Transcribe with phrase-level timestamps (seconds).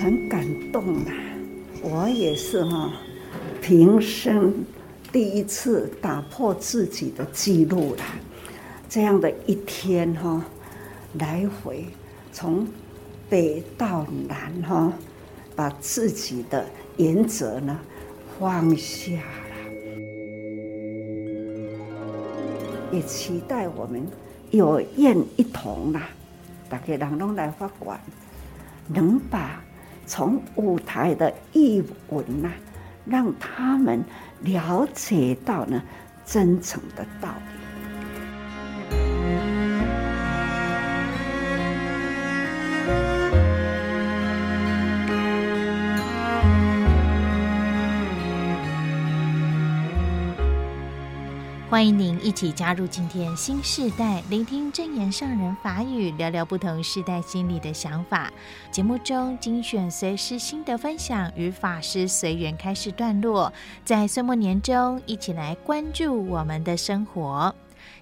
[0.00, 1.12] 很感动啊！
[1.82, 2.92] 我也是哈，
[3.60, 4.64] 平生
[5.12, 8.02] 第一次打破自己的记录了。
[8.88, 10.44] 这样的一天哈，
[11.18, 11.84] 来回
[12.32, 12.66] 从
[13.28, 14.92] 北到南哈，
[15.56, 16.66] 把自己的
[16.96, 17.78] 原则呢
[18.38, 19.22] 放下了，
[22.92, 24.06] 也期待我们
[24.50, 26.08] 有愿一同啦，
[26.68, 27.98] 大家人拢来发馆，
[28.88, 29.63] 能把。
[30.06, 32.50] 从舞台的译文呐，
[33.04, 34.02] 让他们
[34.40, 35.82] 了解到呢
[36.24, 37.53] 真诚的道理。
[51.74, 58.32] 欢迎您一起加入今天新时代，聆听证严上人法语，聊聊不同时代心理的想法。
[58.70, 63.52] 节目中精选随师心得分享与法师随缘开示段落，
[63.84, 67.52] 在岁末年中，一起来关注我们的生活。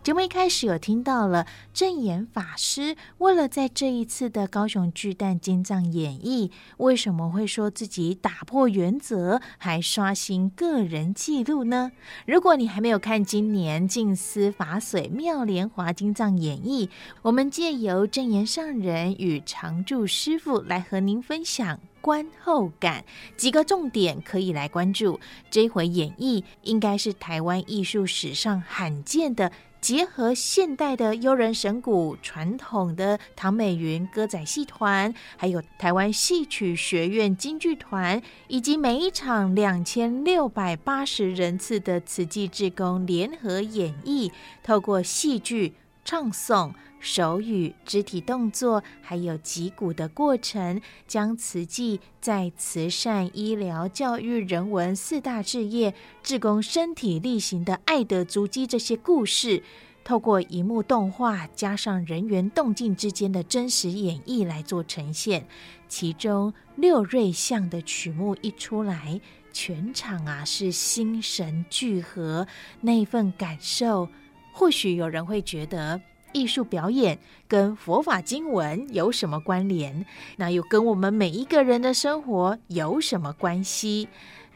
[0.02, 11.92] 节目一开始有听到了证言法师，为了在这一次的高雄巨蛋金藏演绎，为什么会说自己打破原则，还刷新个人纪录呢？
[12.26, 16.88] 如果你还没有看今年静思法水妙莲华金藏演绎，
[17.22, 23.04] 我们借由证言上人与常住师父来和您分享观后感
[23.36, 25.20] 几个重点，可以来关注。
[25.48, 29.52] 这回演绎应该是台湾艺术史上罕见的。
[29.82, 44.30] 结合现代的悠人神鼓、传统的唐美云歌仔戏团，还有台湾戏曲学院京剧团，以及每一场两千六百八十人次的慈济志工联合演绎，
[44.62, 45.74] 透过戏剧、
[46.04, 46.72] 唱诵、
[47.02, 55.92] 手语、肢体动作，还有击鼓的过程，将慈济在慈善、医疗、教育、人文四大志业，
[56.22, 59.64] 志工身体力行的爱的足迹这些故事，
[60.04, 65.44] 透过荧幕动画加上人员动静之间的真实演绎来做呈现。
[65.88, 69.20] 其中六瑞像的曲目一出来，
[69.52, 72.46] 全场啊是心神俱合，
[72.80, 74.08] 那份感受。
[74.54, 76.00] 或许有人会觉得
[76.32, 80.04] 艺术表演跟佛法经文有什么关联？
[80.36, 84.08] 那又跟我们每一个人的生活有什么关系？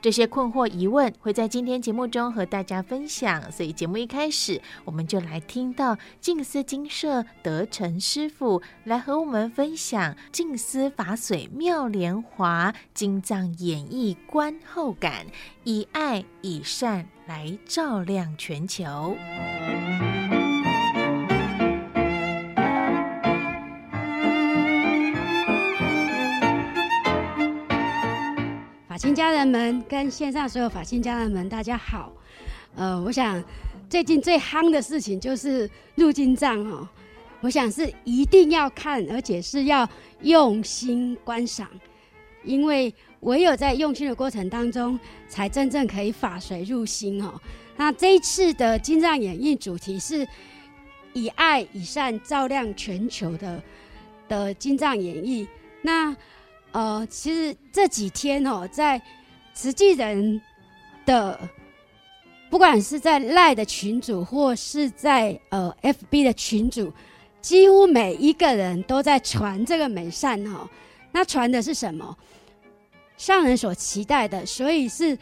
[0.02, 3.50] 这些困惑疑问会在今天节目中和大家分享。
[3.50, 15.26] 所以节目一开始，我们就来听到静思精舍德成师傅来和我们分享静思法水妙莲华金藏演绎观后感，
[15.64, 19.16] 以爱以善来照亮全球。
[28.96, 32.10] 法亲家人们跟线上所有法亲家人们，大家好。
[32.74, 33.44] 呃，我想
[33.90, 36.88] 最近最夯的事情就是入金藏哦，
[37.42, 39.86] 我想是一定要看，而且是要
[40.22, 41.68] 用心观赏，
[42.42, 42.90] 因为
[43.20, 47.38] 唯有在用心的过程当中，才真正可以法随入心哦。
[47.76, 50.26] 那这一次的金藏演绎主题是
[51.12, 53.62] 以爱以善照亮全球的
[54.26, 55.46] 的金藏演绎，
[55.82, 56.16] 那。
[56.76, 59.00] 呃，其实这几天哦，在
[59.54, 60.38] 慈济人
[61.06, 61.40] 的，
[62.50, 66.92] 不管是在赖的群组，或是在呃 FB 的群组，
[67.40, 70.70] 几乎每一个人都在传这个美善哈、哦。
[71.12, 72.14] 那传的是什么？
[73.16, 75.16] 上人所期待的，所以是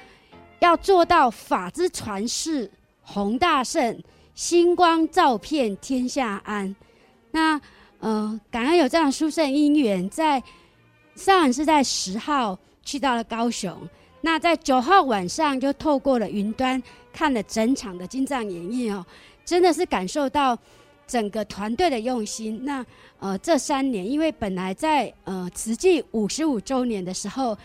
[0.59, 2.69] 要做到法之传世
[3.01, 4.03] 弘大圣，
[4.35, 6.75] 星光照遍天下安。
[7.31, 7.61] 那
[8.01, 10.43] 呃，感恩有这样殊胜因缘，在。
[11.15, 13.77] 上人是在十号去到了高雄，
[14.21, 16.83] 那在九号晚上就透过了云端
[17.13, 19.05] 看了整场的金藏演义哦，
[19.45, 20.59] 真的是感受到
[21.07, 22.65] 整个团队的用心。
[22.65, 22.85] 那
[23.21, 27.57] 呃这三年，因为本来在呃慈济五十五周年的时候，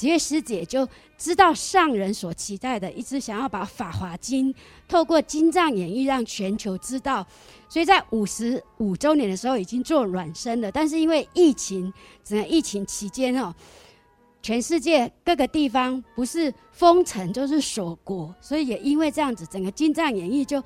[0.00, 0.88] 慈月师姐就
[1.18, 4.50] 知道上人所期待的，一直想要把《法华经》
[4.88, 7.26] 透过金藏演绎让全球知道。
[7.68, 11.92] 所以在五十五周年的时候已经做软身了，但是因为疫情，
[12.24, 13.54] 整个疫情期间哦，
[14.42, 20.64] 全世界各个地方不是封城就是锁国，所以也因为这样子，整个金藏演绎就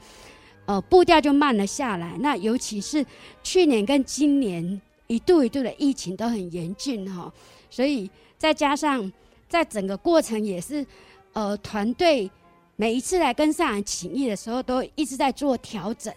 [0.66, 2.16] 呃步调就慢了下来。
[2.20, 3.04] 那尤其是
[3.42, 7.34] 去年跟今年一度一度的疫情都很严峻哈，
[7.68, 8.08] 所以
[8.38, 9.10] 再加上
[9.54, 10.84] 在整个过程也是
[11.32, 12.28] 呃团队
[12.74, 16.12] 每一次来跟上海请益的时候，都一直在做调整。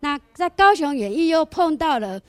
[0.00, 2.20] 那在高雄演绎又碰到了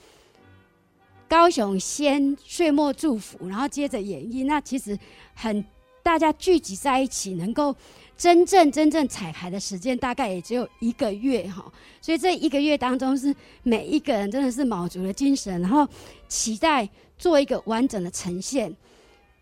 [1.28, 4.46] 高雄先岁末祝福，然后接着演绎。
[4.46, 4.98] 那其实
[5.34, 5.62] 很
[6.02, 7.76] 大家聚集在一起，能够
[8.16, 11.70] 真正真正彩排的时间大概也只有一个月哈。
[12.00, 15.86] 所以这一个月当中，是每一个人真的是卯足了精神，然后
[16.26, 18.74] 期待做一个完整的呈现。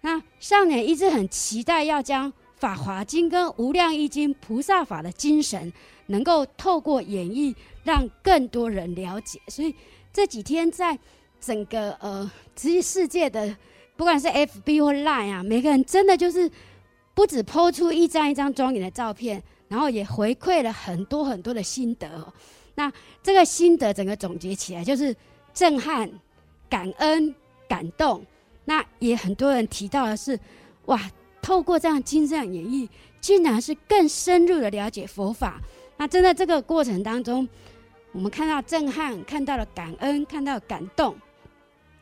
[0.06, 5.73] 那上人一直很期待要将《法华经》跟《无量义经》菩萨法的精神，
[6.06, 9.41] 能够透过演绎，让更多人了解。
[9.49, 9.75] 所以
[10.12, 10.97] 这几天在。
[11.38, 13.55] 整个呃，慈济世界的，
[13.94, 16.50] 不管是 FB 或 Line 啊，每个人真的就是
[17.14, 22.32] 不止抛出一张一张庄严的照片，然后也回馈了很多很多的心得哦。
[22.75, 22.91] 那
[23.23, 25.14] 这个心得整个总结起来就是
[25.53, 26.11] 震撼、
[26.70, 27.32] 感恩、
[27.69, 28.25] 感动。
[28.66, 30.38] 那也很多人提到的是，
[30.84, 31.00] 哇，
[31.40, 32.86] 透过这样精湛演绎，
[33.20, 35.58] 竟然是更深入的了解佛法。
[35.96, 37.48] 那真的这个过程当中，
[38.12, 41.16] 我们看到震撼，看到了感恩，看到了感动。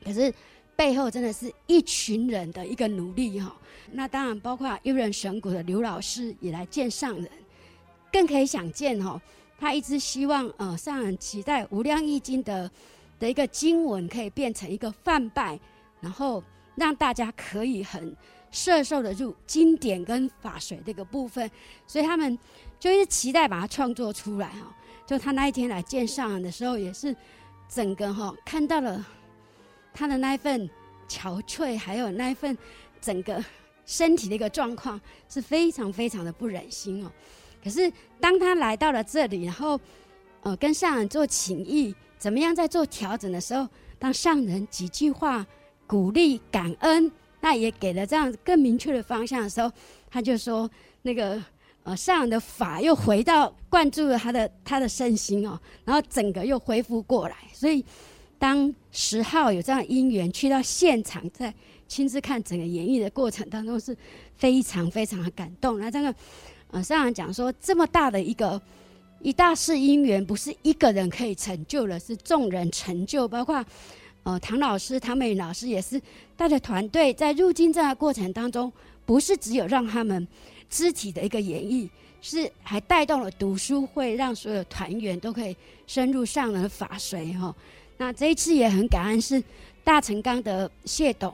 [0.04, 0.32] 可是
[0.74, 3.54] 背后真的是一群人的一个努力哈，
[3.92, 7.28] 那当然包括悠人神谷的刘老师也来见上人，
[8.12, 9.20] 更可以想见哈，
[9.58, 12.70] 他一直希望呃上人期待《无量义经》的
[13.20, 15.58] 的一个经文可以变成一个范拜，
[16.04, 16.44] 然后
[16.76, 18.14] 让大家可以很
[18.50, 21.50] 摄受得入经典跟法水这个部分，
[21.86, 22.38] 所以他们
[22.78, 24.76] 就一直期待把它创作出来哈。
[25.06, 27.16] 就他那一天来见上人的时候，也是
[27.68, 29.04] 整个哈看到了。
[29.96, 30.68] 他的那一份
[31.08, 32.58] 憔悴，还有那一份
[33.00, 33.40] 整个
[33.86, 37.12] 身体的一个状况，是非常非常的不忍心哦。
[37.62, 39.80] 可是当他来到了这里，然后
[40.42, 45.46] 呃跟上人做情谊，怎么样在做调整的时候，当上人几句话
[45.94, 47.08] 鼓励感恩，
[47.40, 49.70] 那也给了这样更明确的方向的时候，
[50.10, 50.68] 他就说
[51.02, 51.40] 那个
[51.84, 57.84] 呃上人的法又回到灌注了他的他的身心哦，然后整个又恢复过来，所以。
[58.36, 61.54] 当十号有这样因缘去到现场，在
[61.88, 63.96] 亲自看整个演绎的过程当中，是
[64.36, 65.80] 非常非常的感动。
[65.80, 66.14] 那这个，
[66.70, 68.60] 呃，上人讲说，这么大的一个
[69.22, 73.26] 一大事因缘，不是一个人可以成就的，是众人成就。
[73.26, 73.64] 包括
[74.24, 76.00] 呃唐老师、唐美云老师也是
[76.36, 78.70] 带着团队在入经这样的过程当中，
[79.06, 80.26] 不是只有让他们
[80.68, 81.88] 肢体的一个演绎，
[82.20, 85.56] 是还带动了读书会，让所有团员都可以
[85.86, 87.54] 深入上人的法水哈。
[87.96, 89.42] 那这一次也很感恩，是
[89.84, 91.32] 大成钢的谢董，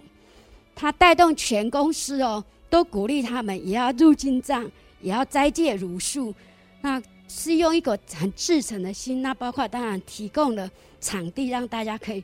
[0.75, 4.71] 他带动全公司哦，都鼓励他们也要入经藏，
[5.01, 6.35] 也要斋戒茹素。
[6.83, 10.69] 那是用一个很至诚的心，那包括当然提供了
[11.01, 12.23] 场地，让大家可以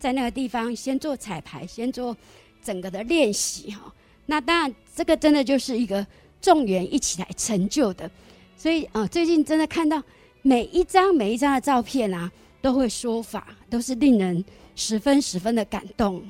[0.00, 2.16] 在那个地方先做彩排，先做
[2.60, 3.94] 整个的练习哈。
[4.26, 6.04] 那当然这个真的就是一个
[6.40, 8.10] 众缘一起来成就的，
[8.56, 10.02] 所以啊，最近真的看到
[10.42, 12.32] 每一张每一张的照片啊。
[12.62, 14.44] 都会说法，都是令人
[14.76, 16.22] 十分十分的感动。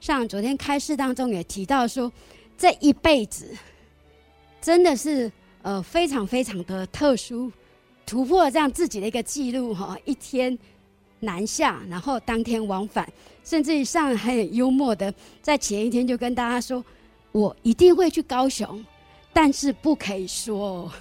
[0.00, 2.12] 像昨天开示当中也提到说，
[2.56, 3.50] 这一辈子
[4.62, 5.32] 真的是
[5.62, 7.50] 呃非常非常的特殊，
[8.06, 10.56] 突破了这样自己的一个记录哈，一天
[11.24, 13.10] 南下，然后当天往返，
[13.44, 15.12] 甚至于上很幽默的
[15.42, 16.84] 在前一天就跟大家说，
[17.32, 18.84] 我一定会去高雄，
[19.32, 20.58] 但是不可以说。
[20.58, 20.92] 哦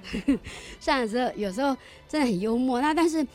[0.80, 1.76] 上海时候有时候
[2.08, 3.26] 真的很幽默，那但是。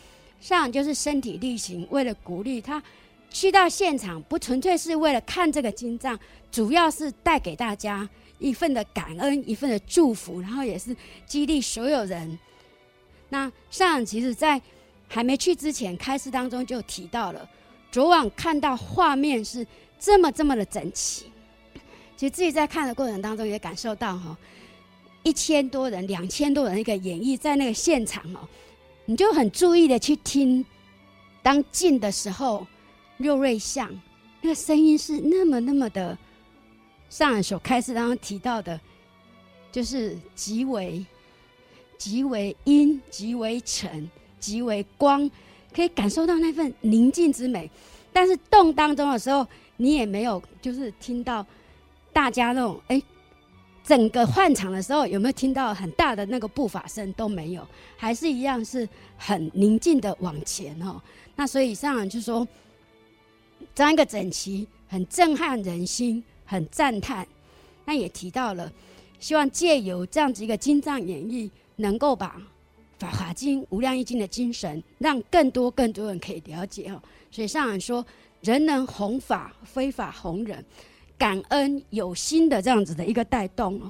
[0.41, 2.83] 上就是身体力行，为了鼓励他
[3.31, 6.19] 去到现场，不纯粹是为了看这个金藏，
[6.51, 12.37] 主要是带给大家一份的感恩，一份的祝福，然后也是激励所有人。
[13.29, 14.61] 那上其实在
[15.07, 17.49] 还没去之前，开示当中就提到了，
[17.91, 19.65] 昨晚看到画面是
[19.99, 21.25] 这么这么的整齐，
[22.17, 24.37] 其实自己在看的过程当中也感受到哈，
[25.23, 28.39] 一千多人、两千多人一个演绎在那个现场哦。
[29.05, 30.65] 你就很注意的去听，
[31.43, 32.65] 当进的时候，
[33.17, 33.87] 六瑞相
[34.41, 36.17] 那个声音是那么那么的，
[37.09, 38.81] 上人所开示当中提到的，
[39.71, 41.05] 就是极为
[41.97, 44.09] 极为阴，极为沉，
[44.45, 45.29] 极为光，
[45.73, 47.69] 可以感受到那份宁静之美。
[48.13, 49.45] 但是动当中的时候，
[49.77, 51.45] 你也没有就是听到
[52.13, 53.01] 大家那种哎。
[53.87, 57.13] 整个换场的时候，有没有听到很大的那个步伐声？
[57.13, 60.99] 都没有，还是一样是很宁静的往前哦。
[61.35, 62.47] 那所以上人就说，
[63.75, 67.27] 这样一个整齐，很震撼人心，很赞叹。
[67.85, 68.73] 那也提到了，
[69.19, 72.37] 希望借由这样子一个金藏演绎，能够把
[72.97, 77.01] 《法华经》《无量义经》的精神，让更多更多人可以了解哦。
[77.31, 78.05] 所以上人说，
[78.41, 80.63] 人能弘法，非法弘人。
[81.17, 83.89] 感恩有心的这样子的一个带动哦，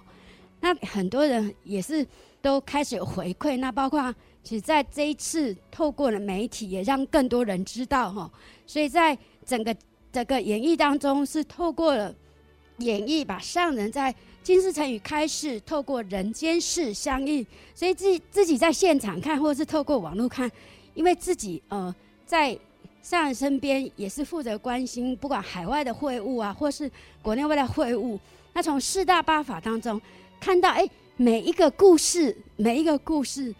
[0.62, 2.06] 那很多人也是
[2.40, 8.32] 都开始有回馈，那包括其实在这一次透过了媒体，也让更多人知道哈，
[8.68, 9.76] 所以在整个
[10.12, 12.14] 这个演绎当中是透过了
[12.78, 14.14] 演绎，把上人在
[14.46, 20.50] 金丝成语开示，透过人间事相遇，所以自自己在现场看，或者是透过网络看，
[20.94, 21.94] 因为自己呃
[22.28, 22.56] 在
[23.02, 26.90] 上人身边也是负责关心，不管海外的会务啊，或是
[27.24, 28.20] 国内外的会务，
[28.54, 30.00] 那从四大八法当中
[30.40, 30.88] 看到，哎，
[31.18, 33.52] 每一个故事，每一个故事，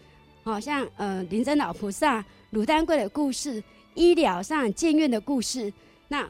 [0.44, 3.60] 好像呃临真老菩萨、鲁丹贵的故事。
[3.96, 5.72] 医疗上建院的故事，
[6.06, 6.28] 那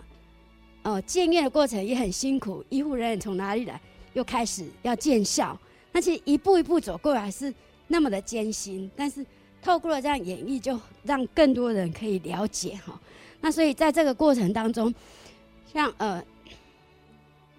[0.83, 3.79] 呃建院的过程也很辛苦，医护人员从哪里来，
[4.17, 5.57] 又开始要见效，
[5.93, 7.53] 那其实一步一步走过来是
[7.87, 9.25] 那么的艰辛，但是
[9.61, 12.99] 透过了这样演绎，就让更多人可以了解哈。
[13.43, 14.93] 那所以在这个过程当中，
[15.71, 16.25] 像呃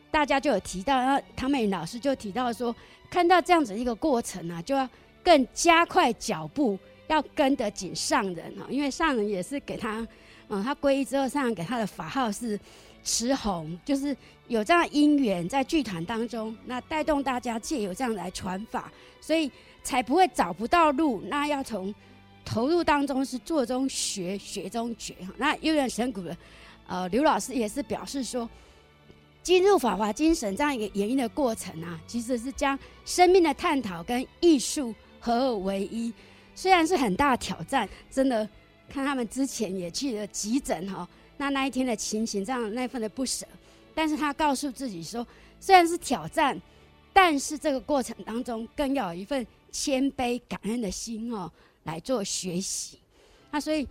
[0.10, 2.76] 大家就有提到，然后唐美老师就提到说，
[3.08, 4.90] 看到这样子一个过程啊，就要
[5.24, 6.78] 更加快脚步。
[7.08, 10.06] 要跟得紧上人哈，因为上人也是给他，
[10.50, 12.60] 嗯，他皈依之后，上人给他的法号是
[13.02, 14.14] 慈红，就是
[14.48, 19.52] 有这样因缘在剧团当中，那带动大家借由这样来传法，所以
[19.84, 21.22] 才不会找不到路。
[21.28, 21.94] 那要从
[22.46, 25.16] 投入当中是做中学，学中觉。
[25.36, 26.38] 那悠远神谷的
[26.88, 28.50] 呃刘老师也是表示说，
[29.44, 36.14] 进入法华精神这样一个演绎的过程啊，其实是将生命的探讨跟艺术合二为一。
[36.56, 38.48] 虽然是很大挑战，真的
[38.90, 43.46] 看他们之前也去了急诊哈，那那一天的情形，这样那份的不舍，
[43.98, 45.26] 但是他告诉自己说，
[45.60, 46.56] 虽然是挑战，
[47.12, 51.52] 但是这个过程当中更要有一份谦卑感恩的心哦，
[51.86, 53.00] 来做学习。
[53.50, 53.88] 那所以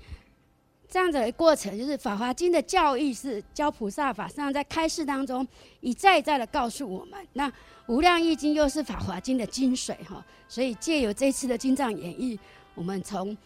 [0.89, 5.45] 这样子的过程，就是《法华经》的教义是教菩萨法，上在开示当中
[5.81, 7.27] 一再一再的告诉我们。
[7.33, 7.51] 那
[7.89, 12.39] 《无量义经》又是《法华经》的精髓哈，所以借由这次的经藏演绎。
[12.77, 13.37] 我们从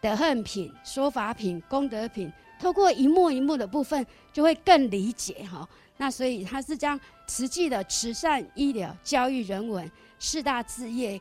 [0.00, 5.68] 德恨品、说法品、功德品，透过一幕一幕的部分，就会更理解哈。
[5.96, 11.20] 那所以他是将实际的慈善、医疗、教育、人文四大志业，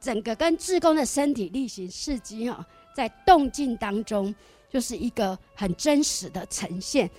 [0.00, 2.64] 整个跟志工的身体力行事迹哈，
[2.94, 4.34] 在动静当中，
[4.70, 7.10] 就是一个很真实的呈现。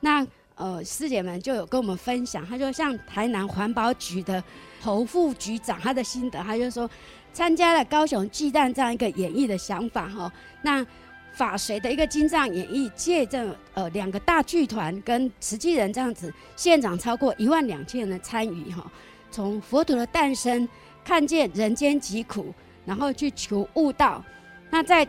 [0.00, 4.42] 那呃，师姐们就有跟我们分享，他就像台南环保局的
[4.80, 6.88] 侯副局长，他的心得，他就说。
[7.32, 10.86] 参加了高雄巨蛋这样一个演绎的想法哈，那
[11.34, 18.90] 法随的一个金藏演绎，借着呃两个大剧团跟慈济人这样子，现场超过一万两千人的参与哈，
[19.30, 20.68] 从佛陀的诞生
[21.04, 22.54] 看见人间疾苦，
[22.86, 24.24] 然后去求悟道，
[24.70, 25.06] 那在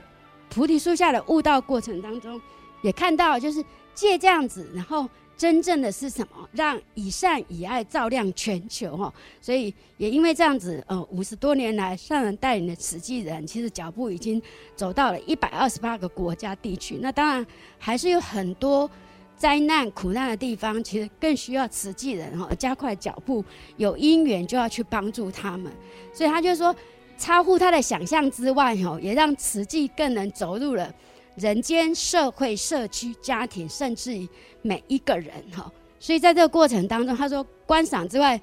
[0.49, 2.41] 菩提树下的悟道过程当中，
[2.81, 3.63] 也看到就是
[3.93, 5.07] 借这样子，然后。
[5.37, 6.49] 真正的是什么？
[6.53, 14.41] 让以善以爱照亮全球哈，所以也因为这样子，呃，五十多年来上人带领的慈济人，其实脚步已经
[14.75, 16.97] 走到了一百二十八个国家地区。
[17.01, 17.45] 那当然
[17.77, 18.89] 还是有很多
[19.35, 23.43] 灾难苦难的地方，其实更需要慈济人哈加快脚步，
[23.75, 25.69] 有因缘就要去帮助他们。
[26.13, 26.73] 所以他就说，
[27.17, 30.93] 超乎他的想象之外哈，也让慈济更能走入了。
[31.35, 34.27] 人间、社会、社区、家庭，甚至于
[34.61, 38.39] 每一个人哈，所以在这个过程当中，他说观赏之外，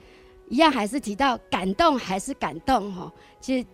[0.48, 3.10] 一样还是提到感动，还是感动哈。
[3.40, 3.66] 其实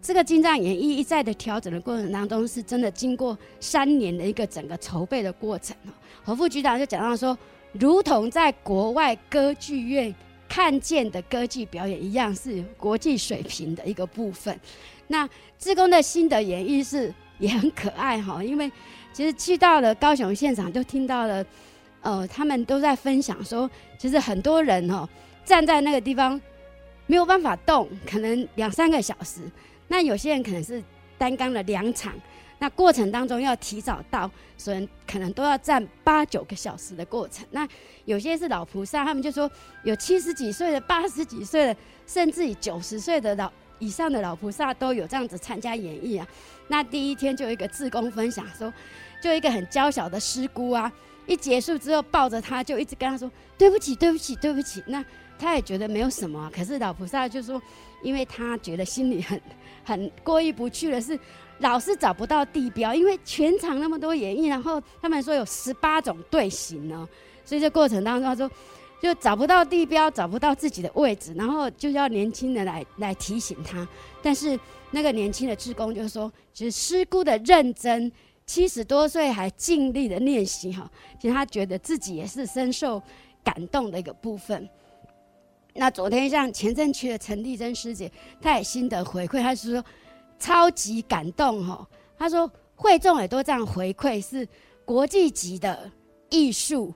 [0.00, 5.92] 这个经藏演绎一再的调整的过程当中，是真的经过三年的一个整个筹备的过程哈。
[6.24, 7.36] 侯副局长就讲到说，
[7.72, 10.14] 如同在国外歌剧院
[10.48, 14.58] 看见的歌剧表演一样，是国际水平的一个部分。
[15.06, 15.28] 那
[15.58, 17.12] 志工的心得演绎是。
[17.44, 18.72] 也很可爱哈，因为
[19.12, 21.44] 其实去到了高雄现场，就听到了，
[22.00, 25.06] 呃，他们都在分享说，其实很多人哦
[25.44, 26.40] 站在那个地方
[27.06, 29.42] 没有办法动，可能两三个小时。
[29.88, 30.82] 那有些人可能是
[31.18, 32.14] 担纲了两场，
[32.58, 37.46] 那过程当中要提早到，所以可能都要站八九个小时的过程。
[37.50, 37.68] 那
[38.06, 39.50] 有些是老菩萨，他们就说
[39.82, 46.26] 有七十几岁的、八十几岁的，甚至于九十岁的老以上的老菩萨都有这样子参加演绎啊。
[46.68, 48.72] 那第一天就有一个志工分享说，
[49.20, 50.90] 就一个很娇小的师姑啊，
[51.26, 54.82] 一结束之后抱着他就一直跟他说对不起对不起对不起。
[54.86, 55.04] 那
[55.38, 57.60] 他也觉得没有什么，可是老菩萨就说，
[58.02, 59.40] 因为他觉得心里很
[59.84, 61.18] 很过意不去的是，
[61.58, 67.06] 老是找不到地标，因为全场那么多演绎，然后他们说有十八种队形呢，
[67.44, 68.50] 所以这过程当中他说
[69.04, 73.86] 就找不到地标，找不到自己的位置，然后就要年轻人来来提醒他，
[74.22, 74.58] 但是。
[74.90, 78.12] 那个年轻的志工就说：“其实师姑的认真，
[78.46, 80.88] 七十多岁还尽力的练习哈，
[81.20, 83.02] 其实他觉得自己也是深受
[83.42, 84.68] 感动的一个部分。
[85.72, 88.08] 那昨天像前镇区的陈丽珍师姐，
[88.40, 89.84] 她也心得回馈，她是说
[90.38, 91.84] 超级感动哈。
[92.16, 94.46] 她说会众也都这样回馈，是
[94.84, 95.90] 国际级的
[96.30, 96.94] 艺术，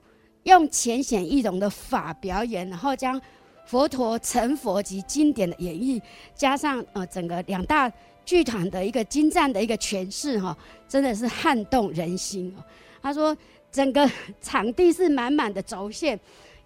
[0.49, 3.19] 用浅显易懂的法表演，然后将
[3.65, 6.01] 佛陀成佛及经典的演绎，
[6.35, 7.91] 加上呃整个两大
[8.25, 12.63] 剧团的一个精湛的一个诠释，哈，真的是撼动人心哦。
[13.01, 13.35] 他说，
[13.71, 14.09] 整个
[14.41, 16.19] 场地是满满的轴线，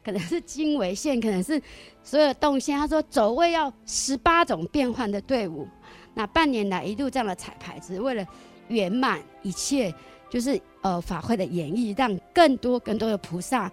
[0.04, 1.62] 可能是经纬线，可能是
[2.04, 2.78] 所有动线。
[2.78, 5.68] 他说，走位要十八种变换的队伍。
[6.16, 8.26] 那半年来一度这样的彩排，只是为了
[8.68, 9.94] 圆满一切，
[10.34, 13.72] 就是呃法会的演绎，让更多更多的菩萨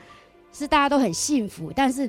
[0.53, 1.73] 是大家都很幸福。
[1.75, 2.07] 但是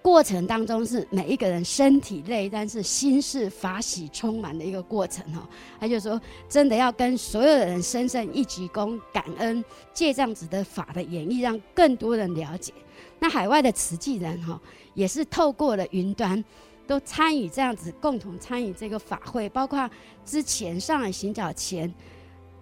[0.00, 5.48] 过程当中是每一个人身体累，但是心是法喜充满的一个过程哈。
[5.80, 12.72] 他就说，真的要跟所有的人深深一鞠躬，感恩借这样子的法的演绎，让更多人了解。
[13.18, 14.60] 那海外的慈济人哈，
[14.94, 16.44] 也是透过了云端。
[16.84, 19.88] 都参与这样子，共同参与这个法会，包括
[20.24, 21.92] 之前上海行脚前，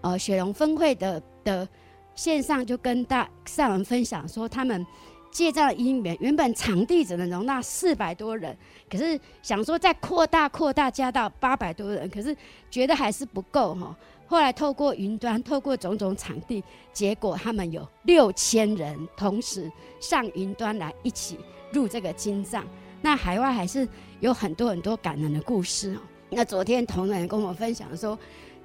[0.03, 1.69] 呃，雪龙分会的的
[2.15, 4.87] 线上就跟大上人分享说，他们
[5.31, 8.57] 借这样的因缘，原本场地只能容纳四百多人，
[8.91, 12.37] 可是想说再扩大扩大加到八百多人，可是
[12.71, 13.97] 觉得还是不够哈。
[14.27, 21.39] 后来透过云端，透过种种场地，结果他们有六千人同时上云端来一起
[21.73, 22.65] 入这个金藏。
[23.03, 23.89] 那海外还是
[24.21, 25.99] 有很多很多感人的故事哦。
[26.29, 28.17] 那昨天同仁跟我分享说，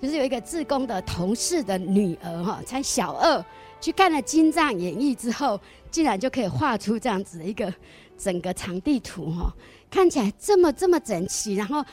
[0.05, 3.43] 就是有一个自工的同事的女儿哈，才小二，
[3.81, 5.59] 去看了金藏演绎之后，
[5.89, 7.74] 竟然就可以画出这样子的一个
[8.15, 9.51] 整个场地图哈，
[9.89, 11.55] 看起来这么这么整齐。
[11.55, 11.83] 然后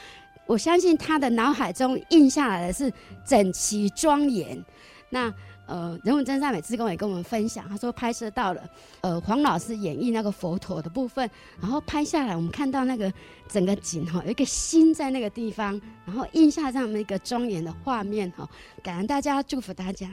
[0.44, 2.92] 我相信他的脑海中印下来的是
[3.26, 4.62] 整齐庄严。
[5.08, 5.32] 那。
[5.72, 8.60] 呃，人文真善美志工也跟我们分享，他说拍摄到了，
[9.00, 11.26] 呃，黄老师演绎那个佛陀的部分，
[11.58, 13.10] 然后拍下来，我们看到那个
[13.48, 18.46] 整个景哈，有一个心在那个地方，然后印下这样的一个庄严的画面哈，
[18.82, 20.10] 感恩大家，祝福大家。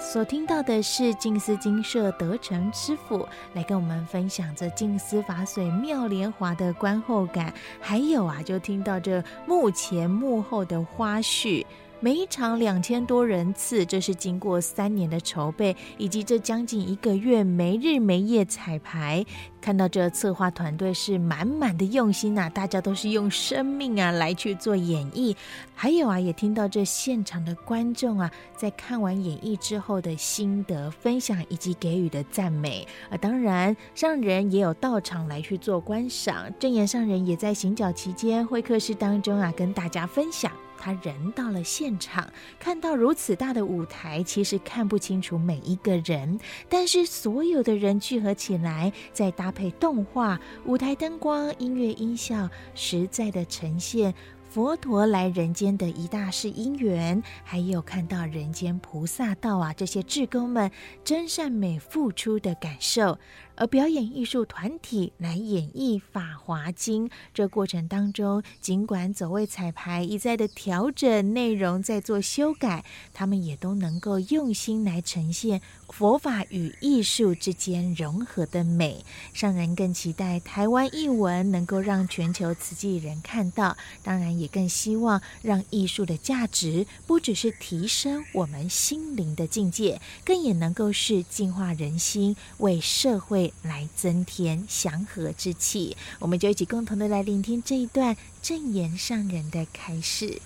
[0.00, 11.64] 所听到的是静思精舍德成师傅来跟我们分享着静思法水妙莲华的观后感，还有啊，就听到这幕前幕后的花絮。
[11.98, 19.24] 每一场两千多人次，这是经过三年的筹备，以及这将近一个月没日没夜彩排。
[19.62, 25.34] 看到这策划团队是满满的用心呐、啊，大家都是用生命啊来去做演绎。
[25.74, 32.86] 还有啊，也听到这现场的观众啊，在看完演绎之后的心得分享以及给予的赞美。
[33.08, 36.52] 啊当然，上人也有到场来去做观赏。
[36.60, 40.52] 正言上人也在行脚期间会客室当中啊，跟大家分享。
[40.78, 54.14] 他人到了现场，看到如此大的舞台，其实看不清楚每一个人，但是所有的人聚合起来，再搭配动画、舞台灯光、音乐、音效，实在的呈现
[54.48, 60.70] 佛陀来人间的一大世因缘，还有看到人间菩萨道啊，这些志工们
[61.04, 63.18] 真善美付出的感受。
[63.56, 79.02] 而表演艺术团体来演绎《法华经》，这过程当中，尽管走位彩排一再的调整内容，在做修改，他们也都能够用心来呈现佛法与艺术之间融合的美。
[79.32, 93.45] 上人更期待台湾艺文能够让全球慈济人看到，当然也更希望让艺术的价值不只是提升我们心灵的境界，更也能够是净化人心，为社会。
[93.62, 100.40] 来增添祥和之气，我们就一起共同的来聆听这一段正言上人的开示，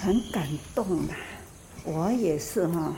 [0.00, 1.16] 很感动啊！
[1.84, 2.94] 我也是哈，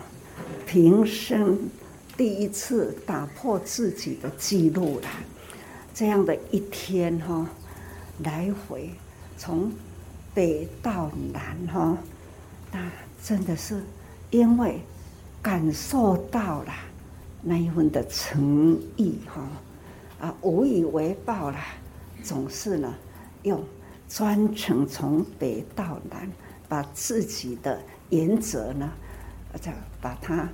[0.66, 1.68] 平生
[2.16, 5.08] 第一次打破自己的记录了，
[5.94, 7.48] 这样的一天哈，
[8.24, 8.90] 来回
[9.36, 9.72] 从
[10.34, 11.98] 北到南哈，
[12.72, 12.90] 那。
[13.22, 13.82] 真的是
[14.30, 14.80] 因为
[15.42, 16.72] 感受到了
[17.42, 19.48] 那一份的诚意哈
[20.20, 21.58] 啊，无以为报了，
[22.22, 22.94] 总是呢
[23.42, 23.62] 用
[24.08, 26.30] 专程从北到南，
[26.68, 28.90] 把自己的原则呢，
[29.60, 30.48] 就把它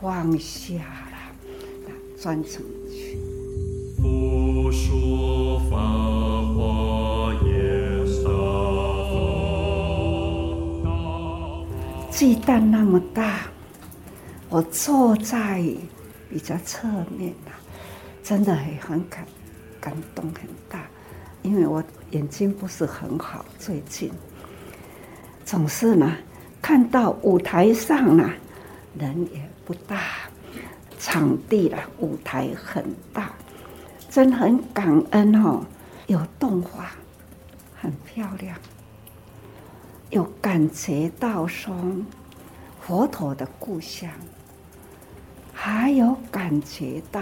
[0.00, 3.18] 放下了，专程去。
[4.00, 5.76] 不说法
[12.14, 13.40] 鸡蛋那么大，
[14.48, 15.60] 我坐在
[16.30, 16.86] 比较侧
[17.18, 17.50] 面呐，
[18.22, 19.26] 真的很很感
[19.80, 20.86] 感动很大，
[21.42, 24.12] 因为我眼睛不是很好，最近
[25.44, 26.16] 总是呢
[26.62, 28.30] 看到舞台上呢
[28.96, 29.98] 人也不大，
[31.00, 33.32] 场地啊舞台很大，
[34.08, 35.66] 真很感恩哦，
[36.06, 36.92] 有动画，
[37.74, 38.56] 很漂亮。
[40.14, 41.74] 有感觉到说
[42.80, 44.08] 佛陀的故乡，
[45.52, 47.20] 还有感觉到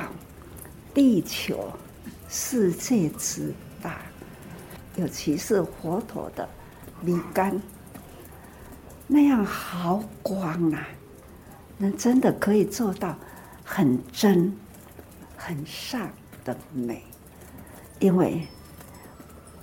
[0.93, 1.73] 地球
[2.29, 4.03] 世界之大，
[4.97, 6.47] 尤其是佛陀的
[7.01, 7.59] 米干。
[9.07, 10.87] 那样毫光啊，
[11.79, 13.17] 那真的可以做到
[13.65, 14.55] 很真、
[15.35, 16.13] 很善
[16.45, 17.03] 的美，
[18.01, 18.47] 因为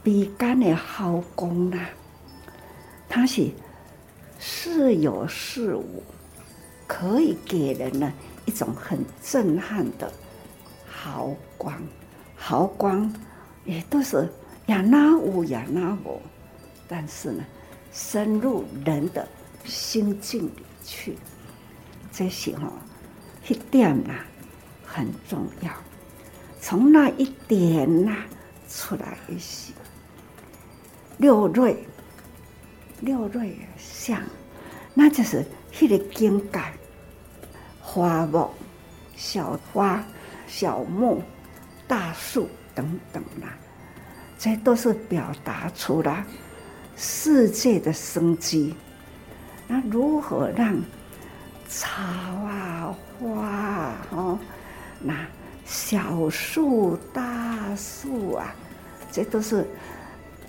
[0.02, 1.89] 米干的毫光啊，
[3.10, 3.50] 它是
[4.39, 6.04] 似有似无，
[6.88, 8.13] 可以给人呢
[8.45, 10.10] 一种很震撼的
[10.88, 11.74] 毫光，
[12.36, 13.12] 毫光
[13.65, 14.30] 也都是
[14.67, 16.22] 呀那无呀那无，
[16.88, 17.43] 但是呢，
[17.91, 19.28] 深入人的
[19.65, 20.52] 心境里
[20.86, 21.15] 去，
[22.13, 22.72] 这些哈
[23.48, 24.13] 一点呐
[24.86, 25.72] 很重要，
[26.62, 28.15] 从那一点呐
[28.69, 29.74] 出来一些
[31.17, 31.84] 六瑞。
[33.01, 34.21] 六瑞相，
[34.93, 36.59] 那就是迄个境界，
[37.79, 38.49] 花木、
[39.15, 40.03] 小花、
[40.47, 41.23] 小木、
[41.88, 43.57] 大树等等啦，
[44.38, 46.25] 这都是表达出了
[46.97, 48.75] 世界的生机。
[49.67, 50.77] 那如何让
[51.67, 54.39] 草啊、花啊、哦，
[54.99, 55.25] 那
[55.65, 58.53] 小树、大树啊，
[59.12, 59.65] 这都是。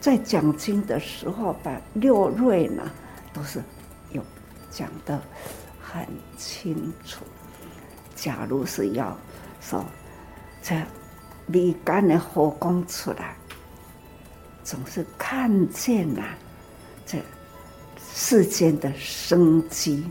[0.00, 2.90] 在讲经的时候，把六瑞呢
[3.34, 3.62] 都是
[4.12, 4.24] 有
[4.70, 5.20] 讲得
[5.78, 6.06] 很
[6.38, 7.22] 清楚。
[8.14, 9.14] 假如是要
[9.60, 9.84] 说
[10.62, 10.74] 这
[11.46, 13.36] 米干的火光出来，
[14.64, 16.24] 总是看见了
[17.04, 17.18] 这
[18.02, 20.10] 世间的生机。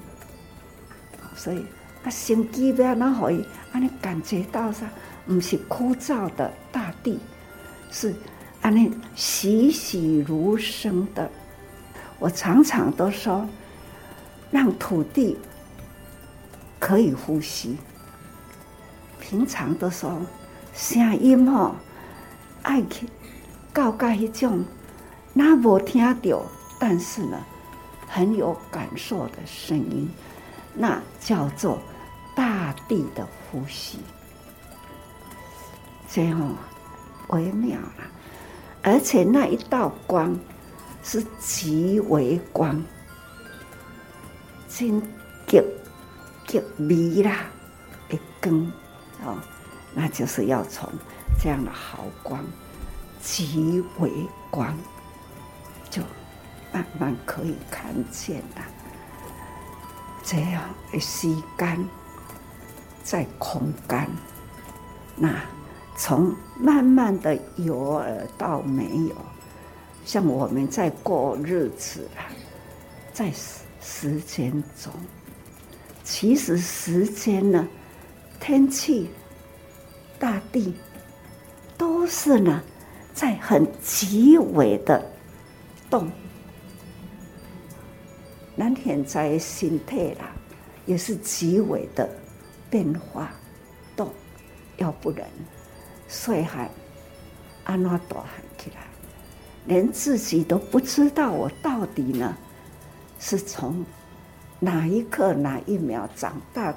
[1.35, 1.65] 所以
[2.03, 4.87] 啊，生机不要那可以让你感觉到啥？
[5.25, 7.19] 不是枯燥的大地，
[7.89, 8.13] 是。
[8.61, 11.29] 啊，那栩栩如生的，
[12.19, 13.47] 我常常都说，
[14.51, 15.37] 让土地
[16.79, 17.77] 可以呼吸。
[19.19, 20.19] 平常都说
[20.73, 21.75] 声音哦，
[22.63, 23.07] 爱去
[23.71, 24.65] 搞搞一种，
[25.33, 26.41] 那无听到，
[26.79, 27.37] 但是呢，
[28.07, 30.09] 很有感受的声音，
[30.73, 31.79] 那叫做
[32.35, 33.99] 大地的呼吸，
[36.09, 36.55] 这样
[37.29, 38.03] 微妙啊。
[38.81, 40.37] 而且那一道光
[41.03, 42.81] 是极为光，
[44.69, 45.01] 真
[45.45, 45.61] 极
[46.47, 47.45] 极微啦，
[48.09, 48.71] 一根
[49.23, 49.37] 哦，
[49.93, 50.89] 那就是要从
[51.41, 52.43] 这样的毫光，
[53.21, 54.11] 极为
[54.49, 54.77] 光，
[55.89, 56.01] 就
[56.71, 58.61] 慢慢可以看见了。
[60.23, 61.85] 这样的时间
[63.03, 64.07] 在空间，
[65.15, 65.33] 那。
[66.01, 69.15] 从慢慢的有而到没有，
[70.05, 72.31] 像我们在过日子啊，
[73.11, 74.93] 在时时间中，
[76.01, 77.67] 其实时间呢，
[78.39, 79.09] 天气、
[80.17, 80.73] 大地，
[81.77, 82.63] 都是呢，
[83.13, 85.03] 在很极微的
[85.89, 86.09] 动。
[88.57, 90.31] 咱现在心态啦，
[90.85, 92.09] 也是极微的
[92.69, 93.31] 变化
[93.97, 94.09] 动，
[94.77, 95.27] 要不然。
[96.09, 96.67] 所以还，
[97.65, 98.77] 安怎大汉起来，
[99.65, 102.35] 连自己都不知道我到底呢，
[103.19, 103.85] 是从
[104.59, 106.73] 哪一刻哪一秒长大，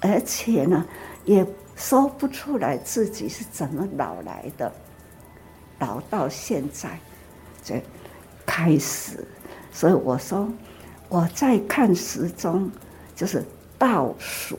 [0.00, 0.84] 而且呢，
[1.24, 4.70] 也说不出来自己是怎么老来的，
[5.78, 7.00] 老到现在，
[7.64, 7.82] 这
[8.44, 9.26] 开始，
[9.72, 10.46] 所以我说
[11.08, 12.70] 我在看时钟，
[13.14, 13.42] 就是
[13.78, 14.58] 倒数，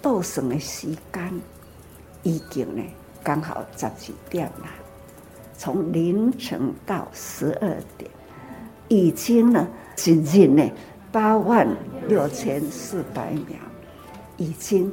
[0.00, 1.40] 倒数的时间。
[2.24, 2.82] 已经呢，
[3.22, 4.66] 刚好十几点了。
[5.56, 8.10] 从凌晨到十二点，
[8.88, 10.68] 已经呢，仅仅呢
[11.12, 11.66] 八万
[12.08, 13.56] 六千四百秒，
[14.36, 14.92] 已经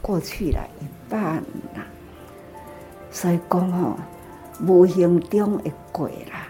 [0.00, 1.86] 过去了一半了。
[3.12, 3.96] 所以讲哦，
[4.66, 6.48] 无形中也过了，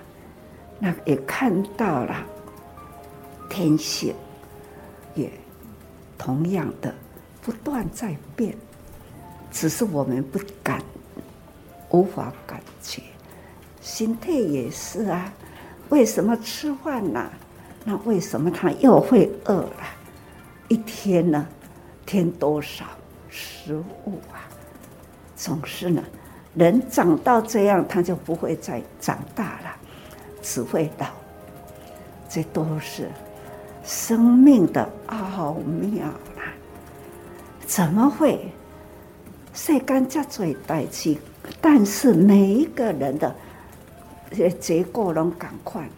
[0.78, 2.24] 那也看到了
[3.50, 4.14] 天性，
[5.14, 5.30] 也
[6.16, 6.94] 同样的
[7.42, 8.56] 不断在变。
[9.52, 10.82] 只是我们不敢，
[11.90, 13.02] 无法感觉，
[13.80, 15.32] 心态也是啊。
[15.90, 17.30] 为什么吃饭呢？
[17.84, 19.76] 那为什么他又会饿了？
[20.68, 21.46] 一天呢，
[22.06, 22.86] 添多少
[23.28, 24.48] 食物啊？
[25.36, 26.02] 总是呢，
[26.54, 29.76] 人长到这样，他就不会再长大了，
[30.40, 31.06] 只会老。
[32.28, 33.10] 这都是
[33.84, 36.54] 生命的奥妙啦！
[37.66, 38.50] 怎么会？
[39.54, 41.18] 世间这么大气，
[41.60, 43.34] 但是每一个人的
[44.58, 45.88] 结构拢赶快，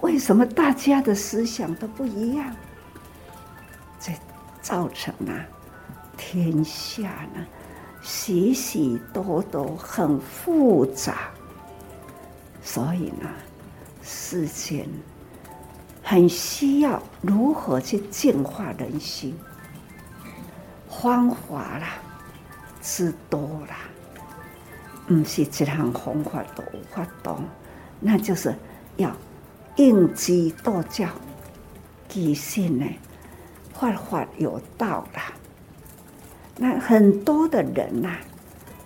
[0.00, 2.54] 为什么大家的思想都不一样？
[4.00, 4.12] 这
[4.60, 5.32] 造成了
[6.16, 7.46] 天下呢
[8.02, 11.30] 许许多多很复杂，
[12.62, 13.28] 所以呢，
[14.02, 14.86] 世间
[16.02, 19.36] 很需要如何去净化人心，
[20.88, 21.88] 方法啦，
[22.88, 23.78] 是多啦，
[25.08, 27.42] 不是一项方法都无法懂，
[27.98, 28.54] 那就是
[28.96, 29.12] 要
[29.74, 31.08] 应机道教，
[32.08, 32.86] 其实呢，
[33.74, 35.32] 法法有道啦。
[36.56, 38.20] 那很多的人呐、啊，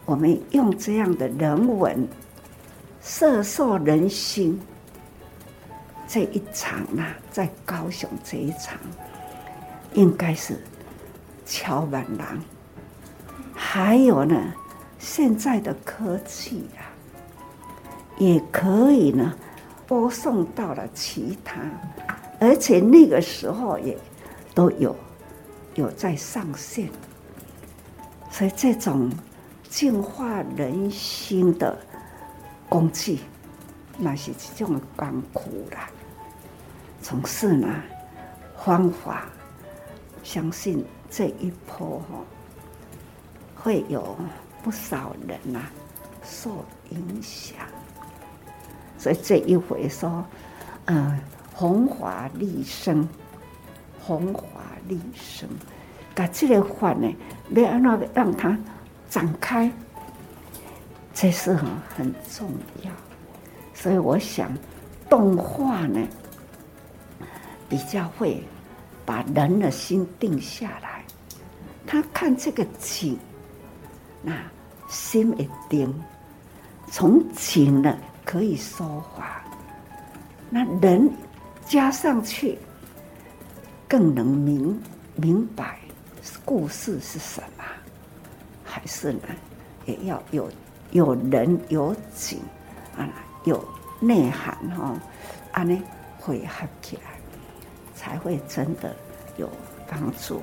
[0.07, 2.09] 我们用这样的人文，
[3.03, 4.59] 摄受人心，
[6.09, 8.79] 这一场、啊，在高雄这一场，
[9.93, 10.59] 应该是
[11.45, 12.27] 乔满郎。
[13.73, 14.53] 还有呢，
[14.99, 16.83] 现在的科技啊，
[18.19, 19.33] 也可以呢
[19.87, 21.61] 播送到了其他，
[22.41, 23.97] 而且那个时候也
[24.57, 24.97] 都有
[25.77, 26.89] 有在上线，
[28.29, 29.09] 所以这种
[29.69, 31.79] 净化人心的
[32.69, 33.21] 工具，
[33.97, 35.89] 那是这种艰苦啦。
[37.01, 37.69] 从事呢
[38.65, 39.27] 方法，
[40.25, 42.19] 相信这一波哈。
[43.63, 44.17] 会有
[44.63, 45.61] 不少人呐、
[46.25, 47.57] 受影响，
[48.97, 50.25] 所以这一回说，
[50.87, 51.21] 嗯，
[51.55, 53.07] 弘法利生，
[54.01, 54.49] 弘法
[54.89, 55.47] 利生，
[56.15, 57.15] 把这个法呢，
[57.51, 58.59] 要让那让它
[59.11, 59.71] 展开，
[61.13, 62.51] 这是很很重
[62.83, 62.91] 要。
[63.75, 64.51] 所以我想，
[65.09, 66.01] 动画呢，
[67.69, 68.43] 比较会
[69.05, 71.05] 把人的心定下来，
[71.87, 73.19] 他看这个景。
[74.23, 74.35] 那
[74.89, 75.93] 心一定，
[76.91, 79.43] 从情呢可以说话，
[80.51, 81.11] 那人
[81.65, 82.59] 加上去，
[83.89, 84.81] 更能明
[85.17, 85.79] 明白
[86.45, 87.65] 故事是什么，
[88.65, 89.21] 还是呢
[89.87, 90.51] 也要有
[90.91, 92.39] 有人有景
[92.97, 93.09] 啊，
[93.45, 93.65] 有
[94.01, 95.01] 内涵哈，
[95.53, 95.81] 啊呢
[96.19, 97.03] 会合起来，
[97.95, 98.95] 才会真的
[99.37, 99.49] 有
[99.89, 100.43] 帮助。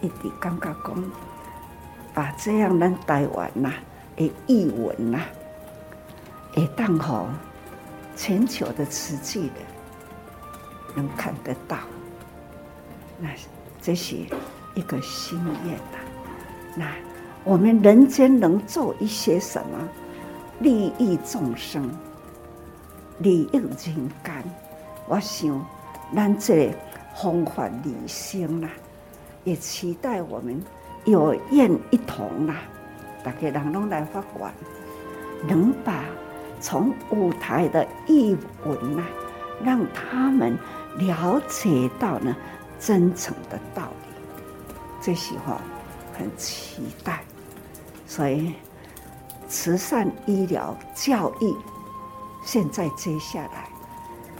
[0.00, 1.04] 一点刚刚讲。
[2.16, 3.70] 把这样的台湾呐，
[4.16, 5.20] 诶，译文呐，
[6.56, 7.28] 也当好
[8.16, 9.60] 全球的瓷器的
[10.94, 11.76] 能看得到，
[13.20, 13.28] 那
[13.82, 14.16] 这是
[14.74, 15.98] 一个心愿呐。
[16.74, 16.90] 那
[17.44, 19.86] 我们人间能做一些什么，
[20.60, 21.94] 利益众生，
[23.18, 23.94] 利益人间？
[25.06, 25.62] 我想，
[26.14, 26.72] 咱这
[27.12, 28.70] 弘法理性呐，
[29.44, 30.64] 也期待我们。
[31.06, 32.56] 有愿一同啦，
[33.22, 34.50] 大家人拢来发愿，
[35.48, 36.04] 能把
[36.60, 39.04] 从舞台的译文呐，
[39.62, 40.58] 让他们
[40.98, 42.36] 了解到呢
[42.80, 45.60] 真诚的道理，这些话
[46.12, 47.22] 很期待。
[48.04, 48.54] 所以，
[49.46, 51.54] 慈善、医疗、教育，
[52.44, 53.68] 现在接下来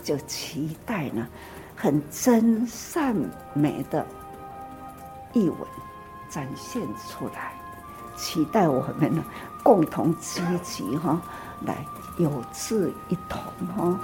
[0.02, 1.26] 就期待呢，
[1.76, 3.14] 很真善
[3.54, 4.04] 美的
[5.32, 5.58] 译文。
[6.28, 7.52] 展现出来，
[8.16, 9.22] 期待我们呢
[9.62, 11.20] 共同积极哈，
[11.64, 11.84] 来
[12.16, 13.40] 有志一同
[13.76, 13.98] 哈。